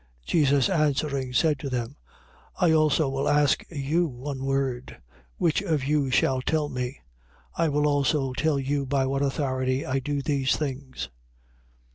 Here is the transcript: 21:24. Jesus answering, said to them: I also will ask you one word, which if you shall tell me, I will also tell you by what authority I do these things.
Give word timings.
21:24. 0.23 0.25
Jesus 0.25 0.67
answering, 0.69 1.31
said 1.31 1.59
to 1.59 1.69
them: 1.69 1.95
I 2.59 2.71
also 2.71 3.07
will 3.07 3.29
ask 3.29 3.63
you 3.69 4.07
one 4.07 4.43
word, 4.45 4.99
which 5.37 5.61
if 5.61 5.87
you 5.87 6.09
shall 6.09 6.41
tell 6.41 6.69
me, 6.69 7.01
I 7.55 7.69
will 7.69 7.85
also 7.85 8.33
tell 8.33 8.57
you 8.57 8.87
by 8.87 9.05
what 9.05 9.21
authority 9.21 9.85
I 9.85 9.99
do 9.99 10.23
these 10.23 10.55
things. 10.57 11.09